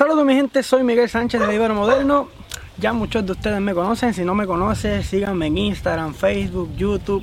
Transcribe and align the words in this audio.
Saludos 0.00 0.24
mi 0.24 0.34
gente, 0.34 0.62
soy 0.62 0.82
Miguel 0.82 1.10
Sánchez 1.10 1.46
de 1.46 1.54
Ibero 1.54 1.74
Moderno. 1.74 2.30
Ya 2.78 2.94
muchos 2.94 3.26
de 3.26 3.32
ustedes 3.32 3.60
me 3.60 3.74
conocen, 3.74 4.14
si 4.14 4.24
no 4.24 4.34
me 4.34 4.46
conocen, 4.46 5.04
síganme 5.04 5.48
en 5.48 5.58
Instagram, 5.58 6.14
Facebook, 6.14 6.74
YouTube, 6.74 7.22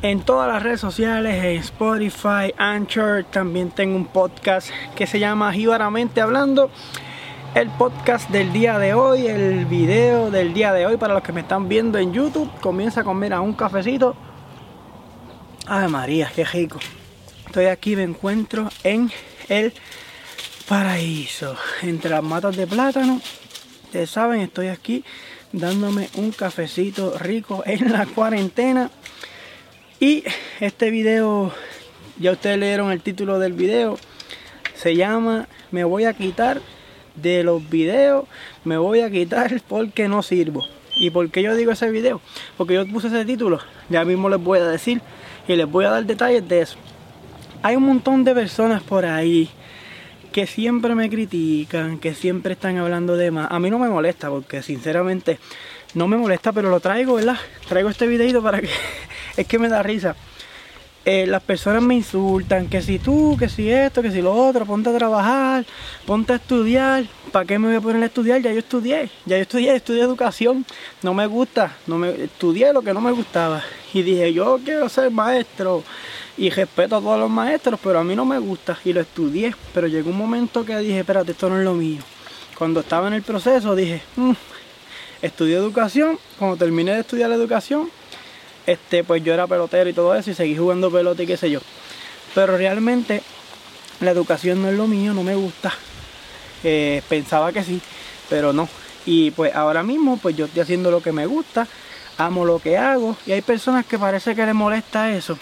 en 0.00 0.22
todas 0.22 0.50
las 0.50 0.62
redes 0.62 0.80
sociales, 0.80 1.44
en 1.44 1.58
Spotify, 1.58 2.54
Anchor. 2.56 3.24
También 3.24 3.72
tengo 3.72 3.94
un 3.94 4.06
podcast 4.06 4.70
que 4.96 5.06
se 5.06 5.18
llama 5.18 5.52
Jibaramente 5.52 6.22
Hablando. 6.22 6.70
El 7.54 7.68
podcast 7.68 8.30
del 8.30 8.54
día 8.54 8.78
de 8.78 8.94
hoy, 8.94 9.26
el 9.26 9.66
video 9.66 10.30
del 10.30 10.54
día 10.54 10.72
de 10.72 10.86
hoy 10.86 10.96
para 10.96 11.12
los 11.12 11.22
que 11.22 11.32
me 11.32 11.42
están 11.42 11.68
viendo 11.68 11.98
en 11.98 12.14
YouTube, 12.14 12.50
comienza 12.62 13.04
con 13.04 13.18
mira 13.18 13.42
un 13.42 13.52
cafecito. 13.52 14.16
Ay 15.66 15.88
María, 15.88 16.32
qué 16.34 16.46
rico. 16.46 16.78
Estoy 17.44 17.66
aquí, 17.66 17.96
me 17.96 18.04
encuentro 18.04 18.70
en 18.82 19.10
el 19.50 19.74
paraíso, 20.68 21.56
entre 21.82 22.10
las 22.10 22.22
matas 22.22 22.56
de 22.56 22.66
plátano. 22.66 23.20
Ustedes 23.84 24.10
saben, 24.10 24.42
estoy 24.42 24.68
aquí 24.68 25.02
dándome 25.50 26.10
un 26.14 26.30
cafecito 26.30 27.18
rico 27.18 27.62
en 27.66 27.90
la 27.90 28.04
cuarentena. 28.06 28.90
Y 29.98 30.24
este 30.60 30.90
video, 30.90 31.52
ya 32.18 32.32
ustedes 32.32 32.58
leyeron 32.58 32.92
el 32.92 33.00
título 33.00 33.38
del 33.38 33.54
video, 33.54 33.98
se 34.74 34.94
llama 34.94 35.48
Me 35.72 35.84
voy 35.84 36.04
a 36.04 36.12
quitar 36.12 36.60
de 37.16 37.42
los 37.42 37.68
videos, 37.68 38.26
me 38.64 38.76
voy 38.76 39.00
a 39.00 39.10
quitar 39.10 39.60
porque 39.66 40.06
no 40.06 40.22
sirvo. 40.22 40.64
¿Y 40.94 41.10
por 41.10 41.30
qué 41.30 41.42
yo 41.42 41.56
digo 41.56 41.72
ese 41.72 41.90
video? 41.90 42.20
Porque 42.56 42.74
yo 42.74 42.86
puse 42.86 43.08
ese 43.08 43.24
título, 43.24 43.58
ya 43.88 44.04
mismo 44.04 44.28
les 44.28 44.40
voy 44.40 44.58
a 44.58 44.66
decir 44.66 45.00
y 45.48 45.56
les 45.56 45.68
voy 45.68 45.86
a 45.86 45.90
dar 45.90 46.04
detalles 46.04 46.46
de 46.46 46.60
eso. 46.60 46.76
Hay 47.62 47.74
un 47.74 47.84
montón 47.84 48.22
de 48.22 48.34
personas 48.34 48.82
por 48.82 49.04
ahí 49.04 49.50
que 50.38 50.46
siempre 50.46 50.94
me 50.94 51.10
critican, 51.10 51.98
que 51.98 52.14
siempre 52.14 52.52
están 52.52 52.76
hablando 52.78 53.16
de 53.16 53.32
más. 53.32 53.48
A 53.50 53.58
mí 53.58 53.70
no 53.70 53.78
me 53.80 53.88
molesta 53.88 54.30
porque 54.30 54.62
sinceramente 54.62 55.40
no 55.94 56.06
me 56.06 56.16
molesta, 56.16 56.52
pero 56.52 56.70
lo 56.70 56.78
traigo, 56.78 57.14
¿verdad? 57.14 57.36
Traigo 57.68 57.88
este 57.88 58.06
videito 58.06 58.40
para 58.40 58.60
que 58.60 58.68
es 59.36 59.46
que 59.48 59.58
me 59.58 59.68
da 59.68 59.82
risa. 59.82 60.14
Eh, 61.04 61.26
las 61.26 61.42
personas 61.42 61.82
me 61.82 61.96
insultan, 61.96 62.68
que 62.68 62.82
si 62.82 63.00
tú, 63.00 63.36
que 63.36 63.48
si 63.48 63.68
esto, 63.68 64.00
que 64.00 64.12
si 64.12 64.22
lo 64.22 64.32
otro, 64.32 64.64
ponte 64.64 64.90
a 64.90 64.96
trabajar, 64.96 65.64
ponte 66.06 66.34
a 66.34 66.36
estudiar. 66.36 67.02
¿Para 67.32 67.44
qué 67.44 67.58
me 67.58 67.66
voy 67.66 67.76
a 67.76 67.80
poner 67.80 68.00
a 68.00 68.06
estudiar? 68.06 68.40
Ya 68.40 68.52
yo 68.52 68.60
estudié, 68.60 69.10
ya 69.26 69.38
yo 69.38 69.42
estudié, 69.42 69.74
estudié 69.74 70.02
educación. 70.02 70.64
No 71.02 71.14
me 71.14 71.26
gusta, 71.26 71.76
no 71.88 71.98
me 71.98 72.10
estudié 72.10 72.72
lo 72.72 72.82
que 72.82 72.94
no 72.94 73.00
me 73.00 73.10
gustaba. 73.10 73.60
Y 73.92 74.02
dije, 74.02 74.32
yo 74.32 74.60
quiero 74.64 74.88
ser 74.88 75.10
maestro 75.10 75.82
y 76.38 76.50
respeto 76.50 76.96
a 76.96 77.00
todos 77.00 77.18
los 77.18 77.28
maestros, 77.28 77.80
pero 77.82 77.98
a 77.98 78.04
mí 78.04 78.14
no 78.14 78.24
me 78.24 78.38
gusta 78.38 78.78
y 78.84 78.92
lo 78.92 79.00
estudié. 79.00 79.54
Pero 79.74 79.88
llegó 79.88 80.10
un 80.10 80.16
momento 80.16 80.64
que 80.64 80.78
dije, 80.78 81.00
espérate, 81.00 81.32
esto 81.32 81.50
no 81.50 81.58
es 81.58 81.64
lo 81.64 81.74
mío. 81.74 82.00
Cuando 82.56 82.80
estaba 82.80 83.08
en 83.08 83.14
el 83.14 83.22
proceso 83.22 83.74
dije, 83.74 84.00
mmm, 84.16 84.32
estudié 85.20 85.56
educación, 85.56 86.18
cuando 86.38 86.56
terminé 86.56 86.92
de 86.94 87.00
estudiar 87.00 87.28
la 87.28 87.34
educación, 87.34 87.90
este, 88.66 89.02
pues 89.02 89.22
yo 89.24 89.34
era 89.34 89.48
pelotero 89.48 89.90
y 89.90 89.92
todo 89.92 90.14
eso 90.14 90.30
y 90.30 90.34
seguí 90.34 90.56
jugando 90.56 90.92
pelota 90.92 91.22
y 91.24 91.26
qué 91.26 91.36
sé 91.36 91.50
yo. 91.50 91.60
Pero 92.36 92.56
realmente 92.56 93.22
la 94.00 94.12
educación 94.12 94.62
no 94.62 94.68
es 94.68 94.76
lo 94.76 94.86
mío, 94.86 95.14
no 95.14 95.24
me 95.24 95.34
gusta. 95.34 95.72
Eh, 96.62 97.02
pensaba 97.08 97.52
que 97.52 97.64
sí, 97.64 97.80
pero 98.30 98.52
no. 98.52 98.68
Y 99.06 99.32
pues 99.32 99.54
ahora 99.56 99.82
mismo 99.82 100.18
pues 100.18 100.36
yo 100.36 100.44
estoy 100.44 100.62
haciendo 100.62 100.92
lo 100.92 101.02
que 101.02 101.10
me 101.10 101.26
gusta, 101.26 101.66
amo 102.16 102.44
lo 102.44 102.60
que 102.60 102.76
hago 102.78 103.16
y 103.26 103.32
hay 103.32 103.42
personas 103.42 103.86
que 103.86 103.98
parece 103.98 104.36
que 104.36 104.44
les 104.44 104.54
molesta 104.54 105.12
eso 105.12 105.36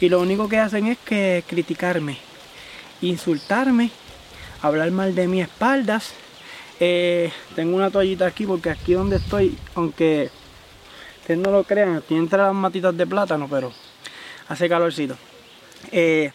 y 0.00 0.08
lo 0.08 0.20
único 0.20 0.48
que 0.48 0.58
hacen 0.58 0.86
es 0.86 0.98
que 0.98 1.42
criticarme, 1.46 2.18
insultarme, 3.00 3.90
hablar 4.62 4.90
mal 4.90 5.14
de 5.14 5.28
mi 5.28 5.40
espaldas. 5.40 6.12
Eh, 6.80 7.32
tengo 7.56 7.76
una 7.76 7.90
toallita 7.90 8.26
aquí 8.26 8.46
porque 8.46 8.70
aquí 8.70 8.92
donde 8.92 9.16
estoy, 9.16 9.56
aunque 9.74 10.30
ustedes 11.20 11.40
no 11.40 11.50
lo 11.50 11.64
crean, 11.64 11.96
aquí 11.96 12.14
entre 12.14 12.38
las 12.38 12.54
matitas 12.54 12.96
de 12.96 13.06
plátano, 13.06 13.48
pero 13.50 13.72
hace 14.48 14.68
calorcito. 14.68 15.16
Eh, 15.90 16.30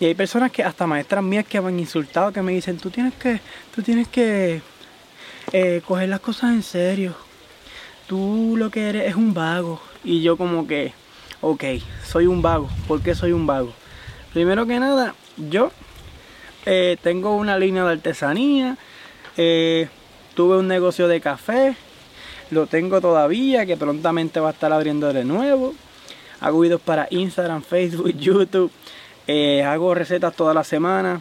y 0.00 0.06
hay 0.06 0.14
personas 0.14 0.50
que, 0.50 0.62
hasta 0.62 0.86
maestras 0.86 1.22
mías 1.22 1.46
que 1.46 1.60
me 1.60 1.68
han 1.68 1.78
insultado, 1.78 2.32
que 2.32 2.42
me 2.42 2.52
dicen, 2.52 2.78
tú 2.78 2.90
tienes 2.90 3.14
que, 3.14 3.40
tú 3.74 3.82
tienes 3.82 4.08
que 4.08 4.60
eh, 5.52 5.82
coger 5.86 6.08
las 6.08 6.20
cosas 6.20 6.50
en 6.50 6.62
serio. 6.62 7.14
Tú 8.06 8.54
lo 8.56 8.70
que 8.70 8.88
eres 8.88 9.08
es 9.08 9.14
un 9.14 9.32
vago. 9.32 9.80
Y 10.02 10.20
yo 10.20 10.36
como 10.36 10.66
que, 10.66 10.92
ok, 11.44 11.64
soy 12.06 12.26
un 12.26 12.40
vago. 12.40 12.68
¿Por 12.88 13.02
qué 13.02 13.14
soy 13.14 13.32
un 13.32 13.46
vago? 13.46 13.72
Primero 14.32 14.66
que 14.66 14.80
nada, 14.80 15.14
yo 15.36 15.70
eh, 16.64 16.96
tengo 17.02 17.36
una 17.36 17.58
línea 17.58 17.84
de 17.84 17.92
artesanía, 17.92 18.78
eh, 19.36 19.88
tuve 20.34 20.56
un 20.56 20.68
negocio 20.68 21.06
de 21.06 21.20
café, 21.20 21.76
lo 22.50 22.66
tengo 22.66 23.00
todavía, 23.00 23.66
que 23.66 23.76
prontamente 23.76 24.40
va 24.40 24.48
a 24.48 24.52
estar 24.52 24.72
abriendo 24.72 25.12
de 25.12 25.24
nuevo. 25.24 25.74
Hago 26.40 26.60
videos 26.60 26.80
para 26.80 27.06
Instagram, 27.10 27.62
Facebook, 27.62 28.14
YouTube. 28.18 28.70
Eh, 29.26 29.62
hago 29.62 29.94
recetas 29.94 30.34
toda 30.34 30.54
la 30.54 30.64
semana. 30.64 31.20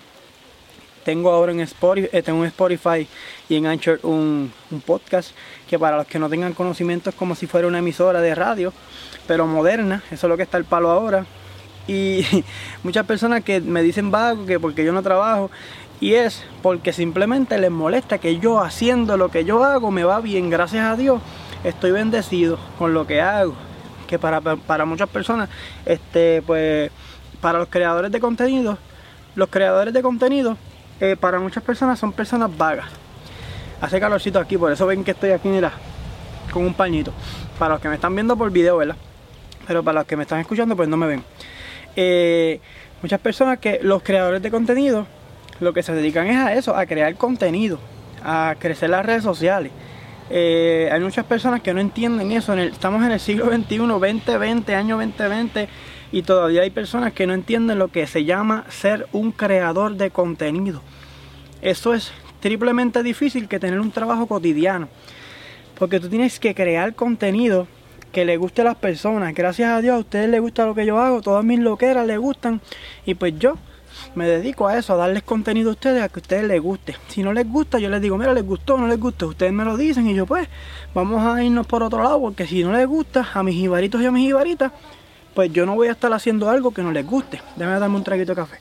Tengo 1.03 1.31
ahora 1.31 1.52
en 1.52 1.59
Spotify, 1.62 2.22
tengo 2.22 2.44
en 2.44 2.47
Spotify 2.47 3.08
y 3.50 3.56
en 3.56 3.68
Anchor 3.68 4.00
un, 4.03 4.52
un, 4.72 4.81
podcast 4.81 5.31
que 5.69 5.78
para 5.78 5.97
los 5.97 6.08
que 6.08 6.18
no 6.18 6.30
tengan 6.30 6.53
conocimiento 6.53 7.09
es 7.09 7.16
como 7.16 7.36
si 7.36 7.46
fuera 7.46 7.68
una 7.68 7.80
emisora 7.80 8.22
de 8.22 8.34
radio 8.34 8.72
pero 9.28 9.47
moderna, 9.47 10.03
eso 10.12 10.28
es 10.28 10.30
lo 10.30 10.38
que 10.38 10.44
está 10.44 10.58
el 10.58 10.66
palo 10.66 10.90
ahora. 10.90 11.25
Y 11.88 12.25
muchas 12.84 13.06
personas 13.06 13.44
que 13.44 13.62
me 13.62 13.81
dicen 13.81 14.12
vago, 14.12 14.46
que 14.46 14.59
porque 14.59 14.84
yo 14.86 14.94
no 14.94 15.03
trabajo, 15.03 15.50
y 16.00 16.16
es 16.16 16.44
porque 16.62 16.94
simplemente 16.94 17.58
les 17.58 17.72
molesta 17.72 18.18
que 18.18 18.40
yo 18.40 18.59
haciendo 18.59 19.18
lo 19.18 19.30
que 19.30 19.46
yo 19.46 19.64
hago 19.64 19.91
me 19.91 20.03
va 20.03 20.20
bien, 20.20 20.50
gracias 20.50 20.85
a 20.85 20.96
Dios, 20.96 21.22
estoy 21.64 21.91
bendecido 21.91 22.59
con 22.78 22.94
lo 22.94 23.08
que 23.08 23.22
hago. 23.22 23.53
Que 24.08 24.20
para, 24.20 24.41
para 24.41 24.85
muchas 24.85 25.09
personas, 25.09 25.50
este, 25.85 26.41
pues, 26.46 26.91
para 27.41 27.59
los 27.59 27.70
creadores 27.70 28.12
de 28.12 28.20
contenido, 28.20 28.78
los 29.35 29.50
creadores 29.50 29.94
de 29.94 30.02
contenido, 30.02 30.58
eh, 31.03 31.18
para 31.18 31.40
muchas 31.40 31.64
personas 31.64 32.00
son 32.00 32.14
personas 32.14 32.56
vagas. 32.58 32.88
Hace 33.81 34.00
calorcito 34.00 34.40
aquí, 34.40 34.58
por 34.58 34.72
eso 34.72 34.86
ven 34.86 35.03
que 35.03 35.12
estoy 35.12 35.31
aquí, 35.31 35.50
mira, 35.50 35.74
con 36.52 36.66
un 36.66 36.74
pañito. 36.74 37.12
Para 37.59 37.74
los 37.74 37.81
que 37.81 37.90
me 37.90 37.96
están 37.96 38.16
viendo 38.16 38.38
por 38.38 38.50
video, 38.52 38.78
¿verdad? 38.78 38.96
pero 39.68 39.84
para 39.84 40.00
los 40.00 40.08
que 40.08 40.16
me 40.16 40.24
están 40.24 40.40
escuchando 40.40 40.75
pues 40.75 40.90
no 40.90 40.97
me 40.97 41.08
ven. 41.08 41.24
Eh, 41.96 42.59
muchas 43.02 43.19
personas 43.19 43.59
que 43.59 43.80
los 43.81 44.02
creadores 44.02 44.41
de 44.41 44.50
contenido 44.50 45.06
lo 45.59 45.74
que 45.74 45.84
se 45.84 45.94
dedican 45.94 46.28
es 46.28 46.38
a 46.38 46.53
eso, 46.53 46.75
a 46.75 46.86
crear 46.86 47.16
contenido, 47.16 47.80
a 48.24 48.56
crecer 48.59 48.90
las 48.90 49.06
redes 49.06 49.24
sociales. 49.24 49.72
Eh, 50.30 50.90
hay 50.91 51.00
muchas 51.00 51.25
personas 51.25 51.62
que 51.62 51.74
no 51.74 51.80
entienden 51.80 52.31
eso. 52.31 52.53
estamos 52.53 53.03
en 53.06 53.12
el 53.12 53.20
siglo 53.20 53.46
XXI, 53.46 53.78
2020, 53.78 54.75
año 54.75 54.97
2020, 54.97 55.68
y 56.13 56.22
todavía 56.22 56.62
hay 56.62 56.69
personas 56.69 57.12
que 57.12 57.25
no 57.25 57.34
entienden 57.34 57.79
lo 57.79 57.88
que 57.88 58.06
se 58.06 58.24
llama 58.24 58.66
ser 58.69 59.07
un 59.13 59.31
creador 59.31 59.96
de 59.96 60.12
contenido. 60.12 60.84
Eso 61.63 61.96
es 61.96 62.12
triplemente 62.40 63.01
difícil 63.01 63.47
que 63.47 63.59
tener 63.59 63.79
un 63.79 63.90
trabajo 63.90 64.28
cotidiano. 64.28 64.90
Porque 65.78 66.00
tú 66.00 66.09
tienes 66.09 66.40
que 66.40 66.53
crear 66.53 66.94
contenido 66.94 67.68
que 68.12 68.25
le 68.25 68.38
guste 68.38 68.62
a 68.62 68.66
las 68.66 68.75
personas. 68.75 69.34
Gracias 69.34 69.72
a 69.72 69.81
Dios 69.81 69.96
a 69.96 70.00
ustedes 70.00 70.29
les 70.29 70.40
gusta 70.40 70.68
lo 70.68 70.75
que 70.75 70.85
yo 70.85 71.00
hago, 71.00 71.23
todas 71.23 71.44
mis 71.44 71.59
loqueras 71.59 72.06
les 72.06 72.19
gustan 72.19 72.62
y 73.07 73.16
pues 73.16 73.34
yo 73.40 73.57
me 74.13 74.28
dedico 74.28 74.68
a 74.68 74.78
eso, 74.78 74.94
a 74.94 74.97
darles 74.97 75.23
contenido 75.23 75.72
a 75.72 75.73
ustedes, 75.73 76.03
a 76.03 76.09
que 76.09 76.19
a 76.19 76.22
ustedes 76.22 76.44
les 76.44 76.62
guste. 76.62 76.96
Si 77.07 77.23
no 77.23 77.34
les 77.34 77.50
gusta, 77.50 77.79
yo 77.79 77.90
les 77.90 78.03
digo, 78.03 78.19
mira, 78.19 78.35
les 78.35 78.46
gustó, 78.46 78.78
no 78.78 78.88
les 78.88 79.00
gusta, 79.00 79.25
ustedes 79.25 79.52
me 79.52 79.66
lo 79.66 79.78
dicen 79.78 80.07
y 80.07 80.13
yo 80.13 80.28
pues 80.28 80.47
vamos 80.94 81.25
a 81.25 81.44
irnos 81.44 81.66
por 81.66 81.81
otro 81.81 82.03
lado, 82.03 82.22
porque 82.22 82.46
si 82.46 82.63
no 82.63 82.72
les 82.72 82.85
gusta 82.85 83.28
a 83.34 83.41
mis 83.41 83.56
jibaritos 83.56 84.00
y 84.00 84.06
a 84.06 84.12
mis 84.12 84.28
jibaritas, 84.28 84.72
pues 85.34 85.52
yo 85.52 85.66
no 85.66 85.76
voy 85.76 85.88
a 85.88 85.92
estar 85.92 86.12
haciendo 86.14 86.50
algo 86.50 86.74
que 86.74 86.82
no 86.82 86.92
les 86.92 87.06
guste. 87.06 87.42
Déjenme 87.56 87.80
darme 87.80 87.96
un 87.96 88.04
traguito 88.04 88.32
de 88.32 88.36
café. 88.36 88.60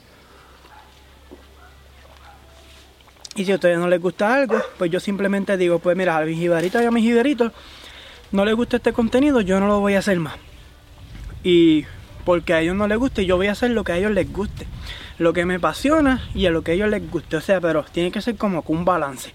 Y 3.34 3.44
si 3.44 3.52
a 3.52 3.54
ustedes 3.54 3.78
no 3.78 3.88
les 3.88 4.00
gusta 4.00 4.34
algo, 4.34 4.60
pues 4.76 4.90
yo 4.90 5.00
simplemente 5.00 5.56
digo, 5.56 5.78
pues 5.78 5.96
mira, 5.96 6.18
a 6.18 6.24
mis 6.24 6.38
jibaritas 6.38 6.82
y 6.82 6.86
a 6.86 6.90
mis 6.90 7.02
jibaritos 7.02 7.52
no 8.30 8.44
les 8.44 8.54
gusta 8.54 8.76
este 8.76 8.92
contenido, 8.92 9.40
yo 9.40 9.58
no 9.58 9.66
lo 9.66 9.80
voy 9.80 9.94
a 9.94 10.00
hacer 10.00 10.18
más. 10.18 10.34
Y 11.42 11.86
porque 12.24 12.54
a 12.54 12.60
ellos 12.60 12.76
no 12.76 12.86
les 12.86 12.98
guste, 12.98 13.24
yo 13.24 13.36
voy 13.36 13.46
a 13.46 13.52
hacer 13.52 13.70
lo 13.70 13.84
que 13.84 13.92
a 13.92 13.96
ellos 13.96 14.12
les 14.12 14.30
guste. 14.30 14.66
Lo 15.18 15.32
que 15.32 15.44
me 15.44 15.56
apasiona 15.56 16.28
y 16.34 16.46
a 16.46 16.50
lo 16.50 16.62
que 16.62 16.72
a 16.72 16.74
ellos 16.74 16.90
les 16.90 17.10
guste. 17.10 17.36
O 17.36 17.40
sea, 17.40 17.60
pero 17.60 17.84
tiene 17.84 18.10
que 18.10 18.20
ser 18.20 18.36
como 18.36 18.64
un 18.66 18.84
balance. 18.84 19.32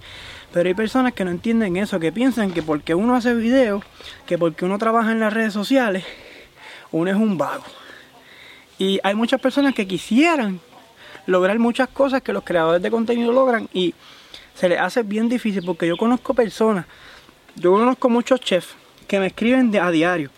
Pero 0.54 0.68
hay 0.68 0.76
personas 0.76 1.14
que 1.14 1.26
no 1.26 1.32
entienden 1.32 1.78
eso, 1.78 2.00
que 2.00 2.12
piensan 2.12 2.52
que 2.52 2.64
porque 2.64 2.96
uno 2.96 3.16
hace 3.16 3.34
videos, 3.36 3.84
que 4.26 4.38
porque 4.38 4.66
uno 4.66 4.78
trabaja 4.78 5.12
en 5.12 5.20
las 5.20 5.34
redes 5.34 5.54
sociales, 5.54 6.06
uno 6.92 7.10
es 7.10 7.16
un 7.16 7.38
vago. 7.38 7.64
Y 8.80 9.00
hay 9.04 9.16
muchas 9.16 9.42
personas 9.42 9.74
que 9.74 9.88
quisieran 9.88 10.60
lograr 11.26 11.60
muchas 11.60 11.90
cosas 11.90 12.22
que 12.22 12.34
los 12.34 12.44
creadores 12.44 12.82
de 12.82 12.90
contenido 12.90 13.32
logran 13.32 13.68
y 13.74 13.94
se 14.54 14.70
les 14.70 14.80
hace 14.80 15.04
bien 15.04 15.30
difícil 15.30 15.64
porque 15.66 15.88
yo 15.88 15.98
conozco 15.98 16.34
personas, 16.34 16.86
yo 17.56 17.72
conozco 17.74 18.10
muchos 18.10 18.40
chefs 18.40 18.76
que 19.08 19.20
me 19.20 19.28
escriben 19.28 19.76
a 19.78 19.92
diario. 19.92 20.30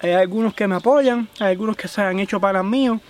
Hay 0.00 0.12
algunos 0.12 0.54
que 0.54 0.66
me 0.66 0.76
apoyan, 0.76 1.28
hay 1.38 1.52
algunos 1.52 1.76
que 1.76 1.88
se 1.88 2.02
han 2.02 2.18
hecho 2.18 2.40
para 2.40 2.62
míos. 2.62 3.00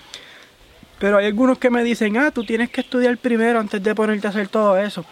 Pero 0.99 1.19
hay 1.19 1.27
algunos 1.27 1.59
que 1.59 1.71
me 1.71 1.85
dicen, 1.85 2.17
ah, 2.17 2.31
tú 2.31 2.45
tienes 2.45 2.71
que 2.71 2.81
estudiar 2.81 3.17
primero 3.19 3.61
antes 3.61 3.83
de 3.83 3.95
ponerte 3.95 4.27
a 4.27 4.31
hacer 4.31 4.49
todo 4.49 4.77
eso. 4.77 5.05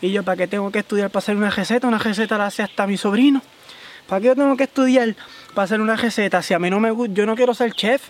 Y 0.00 0.10
yo, 0.10 0.22
¿para 0.22 0.36
qué 0.36 0.46
tengo 0.46 0.70
que 0.70 0.78
estudiar 0.78 1.10
para 1.10 1.18
hacer 1.18 1.36
una 1.36 1.50
receta? 1.50 1.86
Una 1.86 1.98
receta 1.98 2.38
la 2.38 2.46
hace 2.46 2.62
hasta 2.62 2.86
mi 2.86 2.96
sobrino. 2.96 3.42
¿Para 4.08 4.20
qué 4.20 4.26
yo 4.26 4.34
tengo 4.34 4.56
que 4.56 4.64
estudiar 4.64 5.14
para 5.54 5.64
hacer 5.64 5.80
una 5.80 5.96
receta? 5.96 6.42
Si 6.42 6.54
a 6.54 6.58
mí 6.58 6.70
no 6.70 6.80
me 6.80 6.90
gusta, 6.90 7.14
yo 7.14 7.26
no 7.26 7.34
quiero 7.34 7.54
ser 7.54 7.72
chef. 7.72 8.02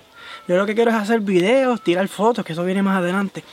Yo 0.48 0.56
lo 0.56 0.66
que 0.66 0.74
quiero 0.74 0.90
es 0.90 0.96
hacer 0.96 1.20
videos, 1.20 1.82
tirar 1.82 2.06
fotos, 2.08 2.44
que 2.44 2.52
eso 2.52 2.64
viene 2.64 2.82
más 2.82 2.98
adelante. 2.98 3.44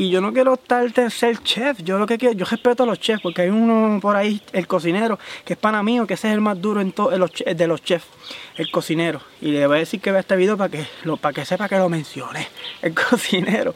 Y 0.00 0.08
yo 0.08 0.22
no 0.22 0.32
quiero 0.32 0.54
estar 0.54 0.90
de 0.90 1.10
ser 1.10 1.42
chef, 1.42 1.82
yo 1.82 1.98
lo 1.98 2.06
que 2.06 2.16
quiero, 2.16 2.34
yo 2.34 2.46
respeto 2.46 2.84
a 2.84 2.86
los 2.86 2.98
chefs, 2.98 3.20
porque 3.20 3.42
hay 3.42 3.50
uno 3.50 4.00
por 4.00 4.16
ahí, 4.16 4.40
el 4.54 4.66
cocinero, 4.66 5.18
que 5.44 5.52
es 5.52 5.58
pana 5.58 5.82
mío, 5.82 6.06
que 6.06 6.14
ese 6.14 6.28
es 6.28 6.32
el 6.32 6.40
más 6.40 6.58
duro 6.58 6.80
en 6.80 6.94
de 6.94 7.66
los 7.66 7.82
chefs, 7.82 8.06
el 8.56 8.70
cocinero. 8.70 9.20
Y 9.42 9.50
le 9.50 9.66
voy 9.66 9.76
a 9.76 9.80
decir 9.80 10.00
que 10.00 10.10
vea 10.10 10.20
este 10.20 10.36
video 10.36 10.56
para 10.56 10.70
que, 10.70 10.86
para 11.20 11.34
que 11.34 11.44
sepa 11.44 11.68
que 11.68 11.76
lo 11.76 11.90
mencione, 11.90 12.48
el 12.80 12.94
cocinero. 13.10 13.74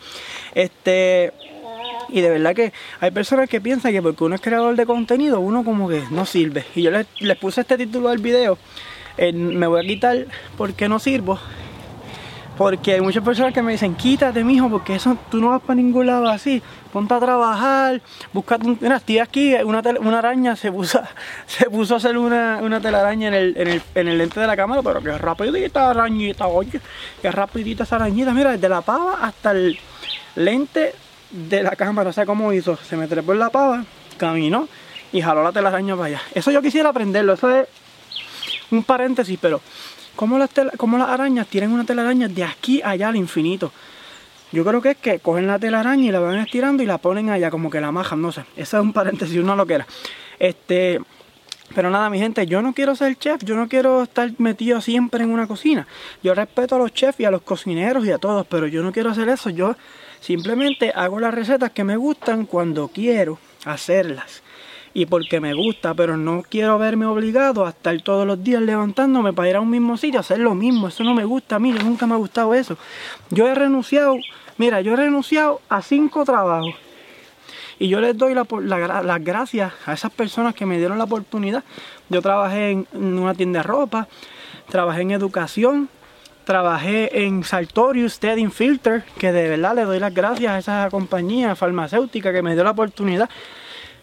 Este, 0.54 1.34
y 2.08 2.20
de 2.20 2.30
verdad 2.30 2.54
que 2.54 2.72
hay 3.00 3.10
personas 3.10 3.48
que 3.48 3.60
piensan 3.60 3.92
que 3.92 4.02
porque 4.02 4.24
uno 4.24 4.34
es 4.34 4.40
creador 4.40 4.76
de 4.76 4.86
contenido, 4.86 5.40
uno 5.40 5.64
como 5.64 5.88
que 5.88 6.02
no 6.10 6.26
sirve. 6.26 6.64
Y 6.74 6.82
yo 6.82 6.90
les, 6.90 7.36
puse 7.38 7.62
este 7.62 7.76
título 7.76 8.10
del 8.10 8.18
video, 8.18 8.58
me 9.18 9.66
voy 9.66 9.84
a 9.84 9.88
quitar 9.88 10.26
porque 10.56 10.88
no 10.88 10.98
sirvo, 10.98 11.38
porque 12.56 12.94
hay 12.94 13.00
muchas 13.00 13.24
personas 13.24 13.52
que 13.52 13.62
me 13.62 13.72
dicen, 13.72 13.94
quítate, 13.94 14.44
mijo, 14.44 14.70
porque 14.70 14.94
eso 14.94 15.16
tú 15.30 15.38
no 15.40 15.50
vas 15.50 15.62
para 15.62 15.74
ningún 15.74 16.06
lado 16.06 16.28
así. 16.28 16.62
Ponte 16.92 17.12
a 17.12 17.18
trabajar, 17.18 18.00
búscate 18.32 18.66
un... 18.66 18.78
Mira, 18.80 18.96
estoy 18.96 19.18
aquí, 19.18 19.54
una, 19.64 19.82
una 20.00 20.18
araña 20.20 20.54
se 20.54 20.70
puso, 20.70 21.00
se 21.46 21.68
puso 21.68 21.94
a 21.94 21.96
hacer 21.96 22.16
una, 22.16 22.60
una 22.62 22.80
telaraña 22.80 23.28
en 23.28 23.34
el, 23.34 23.56
en, 23.56 23.68
el, 23.68 23.82
en 23.96 24.08
el 24.08 24.18
lente 24.18 24.38
de 24.38 24.46
la 24.46 24.56
cámara, 24.56 24.82
pero 24.82 25.02
qué 25.02 25.18
rapidita 25.18 25.90
arañita, 25.90 26.46
oye, 26.46 26.80
qué 27.20 27.30
rapidita 27.32 27.82
esa 27.82 27.96
arañita. 27.96 28.32
Mira, 28.32 28.52
desde 28.52 28.68
la 28.68 28.82
pava 28.82 29.18
hasta 29.20 29.50
el 29.50 29.76
lente 30.36 30.94
de 31.34 31.62
la 31.62 31.72
cámara, 31.72 32.10
o 32.10 32.12
sea, 32.12 32.24
cómo 32.24 32.52
hizo. 32.52 32.76
Se 32.76 32.96
me 32.96 33.08
trepó 33.08 33.32
en 33.32 33.40
la 33.40 33.50
pava, 33.50 33.84
caminó 34.16 34.68
y 35.12 35.20
jaló 35.20 35.42
la 35.42 35.52
telaraña 35.52 35.94
para 35.96 36.06
allá. 36.06 36.22
Eso 36.34 36.50
yo 36.50 36.62
quisiera 36.62 36.90
aprenderlo, 36.90 37.34
eso 37.34 37.54
es 37.54 37.68
un 38.70 38.84
paréntesis, 38.84 39.38
pero 39.40 39.60
como 40.16 40.38
las, 40.38 40.50
las 40.56 41.08
arañas 41.08 41.46
tienen 41.48 41.72
una 41.72 41.84
telaraña 41.84 42.28
de 42.28 42.44
aquí 42.44 42.80
allá 42.82 43.08
al 43.08 43.16
infinito. 43.16 43.72
Yo 44.52 44.64
creo 44.64 44.80
que 44.80 44.90
es 44.90 44.96
que 44.96 45.18
cogen 45.18 45.48
la 45.48 45.58
telaraña 45.58 46.04
y 46.04 46.12
la 46.12 46.20
van 46.20 46.38
estirando 46.38 46.82
y 46.82 46.86
la 46.86 46.98
ponen 46.98 47.30
allá, 47.30 47.50
como 47.50 47.70
que 47.70 47.80
la 47.80 47.90
majan, 47.90 48.22
no 48.22 48.30
sé. 48.30 48.44
Eso 48.56 48.76
es 48.76 48.82
un 48.82 48.92
paréntesis, 48.92 49.36
uno 49.36 49.56
lo 49.56 49.66
que 49.66 49.74
era. 49.74 49.86
Este, 50.38 51.00
pero 51.74 51.90
nada, 51.90 52.08
mi 52.08 52.20
gente, 52.20 52.46
yo 52.46 52.62
no 52.62 52.72
quiero 52.72 52.94
ser 52.94 53.16
chef, 53.16 53.42
yo 53.42 53.56
no 53.56 53.68
quiero 53.68 54.04
estar 54.04 54.30
metido 54.38 54.80
siempre 54.80 55.24
en 55.24 55.30
una 55.30 55.48
cocina. 55.48 55.88
Yo 56.22 56.34
respeto 56.34 56.76
a 56.76 56.78
los 56.78 56.92
chefs 56.92 57.18
y 57.18 57.24
a 57.24 57.32
los 57.32 57.42
cocineros 57.42 58.06
y 58.06 58.12
a 58.12 58.18
todos, 58.18 58.46
pero 58.46 58.68
yo 58.68 58.82
no 58.84 58.92
quiero 58.92 59.10
hacer 59.10 59.28
eso. 59.28 59.50
Yo 59.50 59.74
simplemente 60.24 60.90
hago 60.94 61.20
las 61.20 61.34
recetas 61.34 61.72
que 61.72 61.84
me 61.84 61.98
gustan 61.98 62.46
cuando 62.46 62.88
quiero 62.88 63.38
hacerlas 63.66 64.42
y 64.94 65.04
porque 65.04 65.38
me 65.38 65.52
gusta, 65.52 65.92
pero 65.92 66.16
no 66.16 66.42
quiero 66.48 66.78
verme 66.78 67.04
obligado 67.04 67.66
a 67.66 67.70
estar 67.70 68.00
todos 68.00 68.26
los 68.26 68.42
días 68.42 68.62
levantándome 68.62 69.34
para 69.34 69.50
ir 69.50 69.56
a 69.56 69.60
un 69.60 69.68
mismo 69.68 69.98
sitio 69.98 70.18
a 70.18 70.20
hacer 70.20 70.38
lo 70.38 70.54
mismo. 70.54 70.88
Eso 70.88 71.04
no 71.04 71.14
me 71.14 71.26
gusta 71.26 71.56
a 71.56 71.58
mí, 71.58 71.72
nunca 71.72 72.06
me 72.06 72.14
ha 72.14 72.16
gustado 72.16 72.54
eso. 72.54 72.78
Yo 73.28 73.46
he 73.48 73.54
renunciado, 73.54 74.16
mira, 74.56 74.80
yo 74.80 74.94
he 74.94 74.96
renunciado 74.96 75.60
a 75.68 75.82
cinco 75.82 76.24
trabajos. 76.24 76.74
Y 77.78 77.88
yo 77.88 78.00
les 78.00 78.16
doy 78.16 78.34
las 78.34 79.24
gracias 79.24 79.72
a 79.84 79.92
esas 79.92 80.12
personas 80.12 80.54
que 80.54 80.64
me 80.64 80.78
dieron 80.78 80.96
la 80.96 81.04
oportunidad. 81.04 81.64
Yo 82.08 82.22
trabajé 82.22 82.70
en 82.70 82.86
una 82.94 83.34
tienda 83.34 83.58
de 83.58 83.62
ropa, 83.64 84.08
trabajé 84.70 85.02
en 85.02 85.10
educación, 85.10 85.88
trabajé 86.44 87.24
en 87.24 87.42
Sartorius 87.42 88.14
Steady 88.14 88.46
Filter, 88.48 89.02
que 89.18 89.32
de 89.32 89.48
verdad 89.48 89.74
le 89.74 89.84
doy 89.84 89.98
las 89.98 90.14
gracias 90.14 90.52
a 90.52 90.58
esa 90.58 90.90
compañía 90.90 91.56
farmacéutica 91.56 92.32
que 92.32 92.42
me 92.42 92.54
dio 92.54 92.64
la 92.64 92.70
oportunidad. 92.70 93.28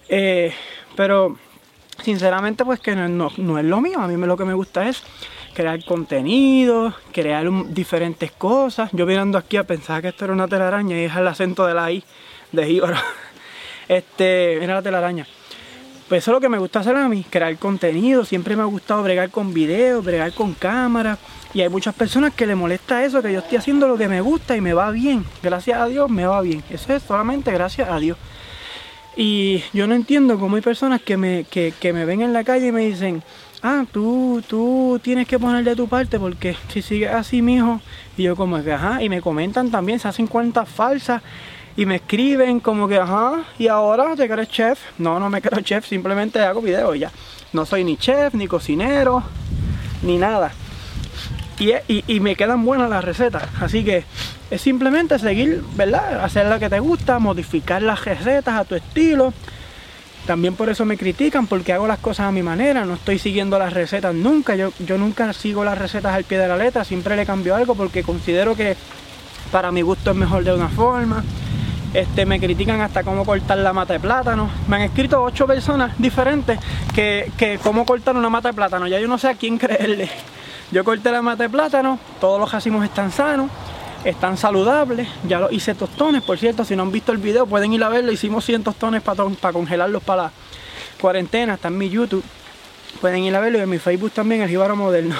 Eh, 0.09 0.53
pero 0.95 1.38
sinceramente 2.03 2.65
pues 2.65 2.79
que 2.79 2.95
no, 2.95 3.27
es 3.27 3.38
lo 3.38 3.81
mío, 3.81 3.99
a 3.99 4.07
mí 4.07 4.25
lo 4.25 4.38
que 4.38 4.45
me 4.45 4.53
gusta 4.53 4.89
es 4.89 5.03
crear 5.53 5.83
contenido, 5.85 6.93
crear 7.11 7.47
diferentes 7.67 8.31
cosas. 8.31 8.89
Yo 8.94 9.05
mirando 9.05 9.37
aquí 9.37 9.57
a 9.57 9.63
pensar 9.63 10.01
que 10.01 10.09
esto 10.09 10.25
era 10.25 10.33
una 10.33 10.47
telaraña 10.47 10.99
y 10.99 11.05
es 11.05 11.15
el 11.15 11.27
acento 11.27 11.65
de 11.65 11.73
la 11.73 11.91
I 11.91 12.03
de 12.51 12.65
Jíbaro. 12.65 12.97
Este, 13.87 14.63
era 14.63 14.75
la 14.75 14.81
telaraña. 14.81 15.27
Pues 16.07 16.23
eso 16.23 16.31
es 16.31 16.35
lo 16.35 16.39
que 16.39 16.47
me 16.47 16.57
gusta 16.57 16.79
hacer 16.79 16.95
a 16.95 17.09
mí, 17.09 17.25
crear 17.29 17.57
contenido. 17.57 18.23
Siempre 18.23 18.55
me 18.55 18.61
ha 18.61 18.65
gustado 18.65 19.03
bregar 19.03 19.31
con 19.31 19.53
videos, 19.53 20.05
bregar 20.05 20.33
con 20.33 20.53
cámara. 20.53 21.17
Y 21.53 21.62
hay 21.62 21.69
muchas 21.69 21.94
personas 21.94 22.33
que 22.33 22.48
le 22.48 22.56
molesta 22.56 23.03
eso, 23.03 23.21
que 23.21 23.33
yo 23.33 23.39
estoy 23.39 23.57
haciendo 23.57 23.88
lo 23.88 23.98
que 23.98 24.07
me 24.07 24.21
gusta 24.21 24.56
y 24.56 24.62
me 24.62 24.74
va 24.74 24.89
bien. 24.92 25.25
Gracias 25.44 25.80
a 25.80 25.88
Dios 25.88 26.09
me 26.09 26.25
va 26.25 26.42
bien. 26.42 26.63
Eso 26.69 26.94
es 26.94 27.03
solamente 27.03 27.51
gracias 27.51 27.89
a 27.89 28.00
Dios. 28.00 28.18
Y 29.18 29.62
yo 29.74 29.88
no 29.88 29.95
entiendo 29.95 30.39
cómo 30.39 30.56
hay 30.56 30.62
personas 30.62 31.01
que 31.01 31.18
me, 31.18 31.44
que, 31.44 31.74
me 31.94 32.06
ven 32.06 32.21
en 32.21 32.31
la 32.31 32.45
calle 32.45 32.68
y 32.68 32.71
me 32.71 32.81
dicen, 32.81 33.21
ah, 33.62 33.83
tú, 33.92 34.42
tú 34.48 35.01
tienes 35.03 35.27
que 35.27 35.38
poner 35.38 35.65
de 35.65 35.75
tu 35.75 35.89
parte 35.89 36.18
porque 36.18 36.56
si 36.69 36.81
sigues 36.81 37.12
así, 37.12 37.42
mijo, 37.42 37.81
y 38.15 38.24
yo 38.24 38.38
como 38.38 38.63
que, 38.63 38.71
ajá, 38.71 39.04
y 39.04 39.09
me 39.09 39.21
comentan 39.21 39.69
también, 39.69 40.00
se 40.00 40.07
hacen 40.07 40.27
cuentas 40.27 40.69
falsas 40.69 41.21
y 41.75 41.86
me 41.86 41.97
escriben 41.97 42.62
como 42.62 42.88
que, 42.88 42.97
ajá, 42.97 43.44
y 43.59 43.68
ahora 43.68 44.15
te 44.15 44.30
crees 44.30 44.50
chef. 44.50 44.80
No, 44.97 45.19
no 45.19 45.30
me 45.30 45.42
creo 45.42 45.59
chef, 45.62 45.86
simplemente 45.86 46.39
hago 46.39 46.62
videos 46.62 46.97
ya. 46.97 47.12
No 47.51 47.65
soy 47.65 47.83
ni 47.83 47.97
chef, 47.97 48.33
ni 48.33 48.47
cocinero, 48.47 49.21
ni 50.04 50.18
nada. 50.18 50.54
Y, 51.61 52.19
me 52.21 52.35
quedan 52.35 52.65
buenas 52.65 52.89
las 52.89 53.03
recetas. 53.03 53.43
Así 53.59 53.83
que 53.83 54.03
es 54.49 54.61
simplemente 54.61 55.19
seguir, 55.19 55.63
¿verdad? 55.75 56.23
Hacer 56.23 56.47
lo 56.47 56.57
que 56.57 56.69
te 56.69 56.79
gusta, 56.79 57.19
modificar 57.19 57.83
las 57.83 58.03
recetas 58.03 58.55
a 58.55 58.65
tu 58.65 58.73
estilo. 58.73 59.31
También 60.25 60.55
por 60.55 60.69
eso 60.69 60.85
me 60.85 60.97
critican, 60.97 61.45
porque 61.45 61.71
hago 61.71 61.85
las 61.85 61.99
cosas 61.99 62.27
a 62.27 62.31
mi 62.31 62.41
manera, 62.41 62.83
no 62.85 62.95
estoy 62.95 63.19
siguiendo 63.19 63.59
las 63.59 63.73
recetas 63.73 64.15
nunca. 64.15 64.55
Yo, 64.55 64.71
yo 64.79 64.97
nunca 64.97 65.33
sigo 65.33 65.63
las 65.63 65.77
recetas 65.77 66.15
al 66.15 66.23
pie 66.23 66.39
de 66.39 66.47
la 66.47 66.57
letra, 66.57 66.83
siempre 66.83 67.15
le 67.15 67.27
cambio 67.27 67.55
algo 67.55 67.75
porque 67.75 68.01
considero 68.01 68.55
que 68.55 68.75
para 69.51 69.71
mi 69.71 69.83
gusto 69.83 70.11
es 70.11 70.17
mejor 70.17 70.43
de 70.43 70.53
una 70.53 70.69
forma. 70.69 71.23
Este, 71.93 72.25
me 72.25 72.39
critican 72.39 72.81
hasta 72.81 73.03
cómo 73.03 73.23
cortar 73.23 73.59
la 73.59 73.73
mata 73.73 73.93
de 73.93 73.99
plátano. 73.99 74.49
Me 74.67 74.77
han 74.77 74.81
escrito 74.83 75.21
ocho 75.21 75.45
personas 75.45 75.93
diferentes 75.99 76.57
que, 76.95 77.31
que 77.37 77.59
cómo 77.61 77.85
cortar 77.85 78.15
una 78.15 78.29
mata 78.29 78.49
de 78.49 78.53
plátano. 78.55 78.87
Ya 78.87 78.99
yo 78.99 79.07
no 79.07 79.19
sé 79.19 79.27
a 79.27 79.35
quién 79.35 79.59
creerle. 79.59 80.09
Yo 80.71 80.85
corté 80.85 81.12
la 81.12 81.21
mata 81.21 81.44
de 81.44 81.50
plátano, 81.50 82.00
todos 82.21 82.39
los 82.39 82.50
racimos 82.50 82.85
están 82.85 83.12
sanos, 83.12 83.51
están 84.06 84.38
saludables, 84.38 85.07
ya 85.27 85.39
lo 85.39 85.51
hice 85.51 85.75
tostones, 85.75 86.23
por 86.23 86.38
cierto, 86.38 86.63
si 86.63 86.77
no 86.77 86.83
han 86.83 86.91
visto 86.91 87.12
el 87.12 87.18
video 87.18 87.45
pueden 87.45 87.73
ir 87.73 87.83
a 87.83 87.89
verlo, 87.89 88.12
hicimos 88.12 88.45
100 88.45 88.63
tostones 88.63 89.01
para, 89.01 89.25
para 89.25 89.53
congelarlos 89.53 90.01
para 90.01 90.23
la 90.23 90.31
cuarentena, 91.01 91.56
está 91.56 91.68
en 91.68 91.78
mi 91.78 91.90
YouTube, 91.90 92.23
pueden 93.01 93.23
ir 93.23 93.35
a 93.35 93.42
verlo 93.42 93.59
y 93.59 93.61
en 93.61 93.69
mi 93.69 93.80
Facebook 93.80 94.11
también, 94.11 94.42
el 94.42 94.49
Jíbaro 94.49 94.75
Moderno. 94.78 95.16